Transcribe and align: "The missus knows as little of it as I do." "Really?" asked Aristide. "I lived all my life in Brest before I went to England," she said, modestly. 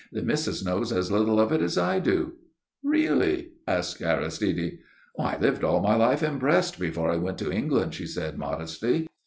"The 0.11 0.23
missus 0.23 0.65
knows 0.65 0.91
as 0.91 1.11
little 1.11 1.39
of 1.39 1.51
it 1.51 1.61
as 1.61 1.77
I 1.77 1.99
do." 1.99 2.33
"Really?" 2.81 3.49
asked 3.67 4.01
Aristide. 4.01 4.79
"I 5.19 5.37
lived 5.37 5.63
all 5.63 5.79
my 5.79 5.95
life 5.95 6.23
in 6.23 6.39
Brest 6.39 6.79
before 6.79 7.11
I 7.11 7.17
went 7.17 7.37
to 7.37 7.51
England," 7.51 7.93
she 7.93 8.07
said, 8.07 8.35
modestly. 8.35 9.07